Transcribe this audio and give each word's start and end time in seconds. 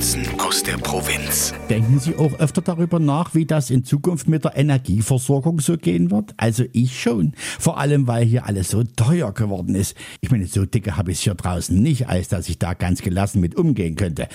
Notizen 0.00 0.40
aus 0.40 0.62
der 0.62 0.78
Provinz. 0.78 1.52
Denken 1.68 1.98
Sie 1.98 2.16
auch 2.16 2.32
öfter 2.40 2.62
darüber 2.62 2.98
nach, 2.98 3.34
wie 3.34 3.44
das 3.44 3.68
in 3.68 3.84
Zukunft 3.84 4.28
mit 4.28 4.44
der 4.44 4.56
Energieversorgung 4.56 5.60
so 5.60 5.76
gehen 5.76 6.10
wird? 6.10 6.32
Also 6.38 6.64
ich 6.72 6.98
schon. 6.98 7.34
Vor 7.58 7.76
allem, 7.76 8.06
weil 8.06 8.24
hier 8.24 8.46
alles 8.46 8.70
so 8.70 8.82
teuer 8.82 9.34
geworden 9.34 9.74
ist. 9.74 9.94
Ich 10.22 10.30
meine, 10.30 10.46
so 10.46 10.64
dicke 10.64 10.96
habe 10.96 11.12
ich 11.12 11.18
es 11.18 11.24
hier 11.24 11.34
draußen 11.34 11.78
nicht, 11.78 12.08
als 12.08 12.28
dass 12.28 12.48
ich 12.48 12.58
da 12.58 12.72
ganz 12.72 13.02
gelassen 13.02 13.42
mit 13.42 13.56
umgehen 13.56 13.94
könnte. 13.94 14.28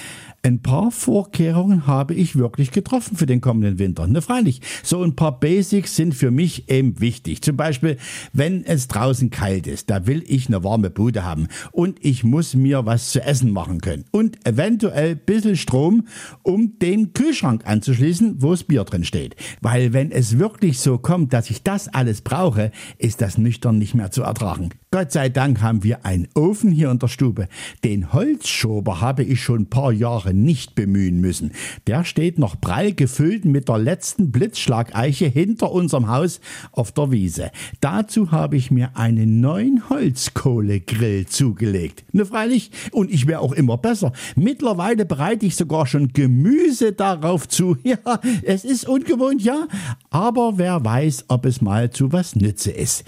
Ein 0.43 0.61
paar 0.61 0.91
Vorkehrungen 0.91 1.87
habe 1.87 2.13
ich 2.13 2.35
wirklich 2.35 2.69
getroffen 2.69 3.17
für 3.17 3.25
den 3.25 3.41
kommenden 3.41 3.79
Winter. 3.79 4.05
Ne, 4.05 4.21
freilich, 4.21 4.61
so 4.83 5.01
ein 5.01 5.15
paar 5.15 5.39
Basics 5.39 5.95
sind 5.95 6.13
für 6.13 6.29
mich 6.29 6.69
eben 6.69 6.99
wichtig. 6.99 7.41
Zum 7.41 7.57
Beispiel, 7.57 7.97
wenn 8.33 8.63
es 8.63 8.87
draußen 8.87 9.31
kalt 9.31 9.65
ist, 9.65 9.89
da 9.89 10.05
will 10.05 10.23
ich 10.27 10.47
eine 10.47 10.63
warme 10.63 10.91
Bude 10.91 11.23
haben 11.23 11.47
und 11.71 11.97
ich 12.05 12.23
muss 12.23 12.53
mir 12.53 12.85
was 12.85 13.09
zu 13.09 13.23
essen 13.23 13.49
machen 13.49 13.81
können. 13.81 14.05
Und 14.11 14.45
eventuell 14.45 15.15
bisschen 15.15 15.54
Strom, 15.57 16.07
um 16.43 16.79
den 16.79 17.13
Kühlschrank 17.13 17.65
anzuschließen, 17.65 18.41
wo 18.41 18.51
das 18.51 18.63
Bier 18.63 18.83
drin 18.83 19.03
steht. 19.03 19.35
Weil 19.61 19.93
wenn 19.93 20.11
es 20.11 20.39
wirklich 20.39 20.79
so 20.79 20.97
kommt, 20.97 21.33
dass 21.33 21.49
ich 21.49 21.63
das 21.63 21.87
alles 21.87 22.21
brauche, 22.21 22.71
ist 22.97 23.21
das 23.21 23.37
nüchtern 23.37 23.77
nicht 23.77 23.95
mehr 23.95 24.11
zu 24.11 24.23
ertragen. 24.23 24.69
Gott 24.95 25.11
sei 25.11 25.27
Dank 25.27 25.61
haben 25.61 25.83
wir 25.83 26.05
einen 26.05 26.29
Ofen 26.35 26.71
hier 26.71 26.89
in 26.89 26.99
der 26.99 27.09
Stube. 27.09 27.49
Den 27.83 28.13
Holzschober 28.13 29.01
habe 29.01 29.25
ich 29.25 29.41
schon 29.41 29.63
ein 29.63 29.69
paar 29.69 29.91
Jahre 29.91 30.33
nicht 30.33 30.73
bemühen 30.73 31.19
müssen. 31.19 31.51
Der 31.85 32.05
steht 32.05 32.39
noch 32.39 32.61
prall 32.61 32.93
gefüllt 32.93 33.43
mit 33.43 33.67
der 33.67 33.77
letzten 33.77 34.31
Blitzschlageiche 34.31 35.25
hinter 35.25 35.73
unserem 35.73 36.07
Haus 36.07 36.39
auf 36.71 36.93
der 36.93 37.11
Wiese. 37.11 37.51
Dazu 37.81 38.31
habe 38.31 38.55
ich 38.55 38.71
mir 38.71 38.95
einen 38.95 39.41
neuen 39.41 39.89
Holzkohlegrill 39.89 41.25
zugelegt. 41.25 42.05
Ne, 42.13 42.25
freilich. 42.25 42.71
Und 42.93 43.11
ich 43.11 43.27
wäre 43.27 43.41
auch 43.41 43.51
immer 43.51 43.77
besser. 43.77 44.13
Mittlerweile 44.37 45.05
bereite 45.05 45.45
ich 45.45 45.57
sogar 45.57 45.87
schon 45.87 46.13
Gemüse 46.13 46.93
darauf 46.93 47.49
zu. 47.49 47.75
Ja, 47.83 48.21
es 48.43 48.63
ist 48.63 48.87
ungewohnt, 48.87 49.41
ja. 49.41 49.67
Aber 50.09 50.57
wer 50.57 50.85
weiß, 50.85 51.25
ob 51.27 51.45
es 51.45 51.61
mal 51.61 51.91
zu 51.91 52.13
was 52.13 52.37
Nütze 52.37 52.71
ist. 52.71 53.03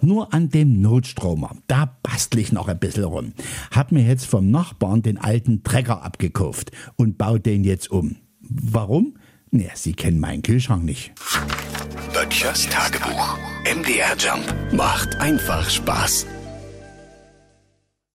Nur 0.00 0.32
an 0.32 0.48
dem 0.48 0.80
Notstromer, 0.80 1.56
da 1.66 1.96
bastel 2.02 2.40
ich 2.40 2.52
noch 2.52 2.68
ein 2.68 2.78
bisschen 2.78 3.04
rum. 3.04 3.32
Hab 3.70 3.92
mir 3.92 4.02
jetzt 4.02 4.26
vom 4.26 4.50
Nachbarn 4.50 5.02
den 5.02 5.18
alten 5.18 5.62
Trecker 5.62 6.02
abgekauft 6.02 6.70
und 6.96 7.18
baue 7.18 7.40
den 7.40 7.64
jetzt 7.64 7.90
um. 7.90 8.16
Warum? 8.40 9.14
Ne, 9.50 9.70
Sie 9.74 9.94
kennen 9.94 10.20
meinen 10.20 10.42
Kühlschrank 10.42 10.84
nicht. 10.84 11.12
Böttchers 12.12 12.68
Tagebuch. 12.68 13.36
MDR 13.64 14.16
Jump 14.18 14.44
macht 14.72 15.16
einfach 15.16 15.68
Spaß. 15.68 16.26